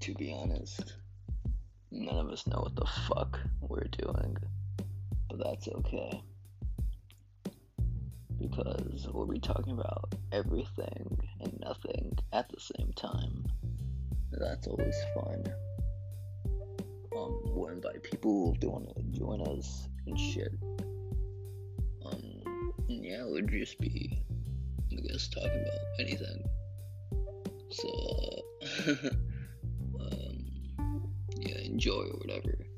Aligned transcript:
to 0.00 0.14
be 0.14 0.32
honest. 0.32 0.94
None 1.90 2.16
of 2.16 2.28
us 2.30 2.46
know 2.46 2.58
what 2.58 2.74
the 2.76 2.86
fuck 3.08 3.38
we're 3.60 3.84
doing, 3.84 4.36
but 5.28 5.38
that's 5.42 5.68
okay. 5.68 6.22
Because 8.38 9.08
we'll 9.12 9.26
be 9.26 9.38
talking 9.38 9.72
about 9.72 10.14
everything 10.32 11.18
and 11.40 11.58
nothing 11.60 12.18
at 12.32 12.48
the 12.50 12.60
same 12.60 12.92
time. 12.94 13.46
That's 14.32 14.66
always 14.66 14.96
fun. 15.14 15.44
Um, 17.16 17.40
we'll 17.46 17.72
invite 17.72 18.02
people 18.02 18.52
if 18.52 18.60
they 18.60 18.66
want 18.66 18.94
to 18.94 19.02
join 19.18 19.40
us 19.42 19.88
and 20.06 20.18
shit. 20.18 20.52
Um, 22.04 22.76
yeah, 22.88 23.22
it 23.22 23.30
would 23.30 23.50
just 23.50 23.78
be, 23.80 24.22
I 24.92 24.96
guess, 24.96 25.28
talking 25.28 25.50
about 25.50 26.00
anything. 26.00 26.44
So, 27.70 28.42
enjoy 31.76 32.04
or 32.10 32.16
whatever. 32.24 32.75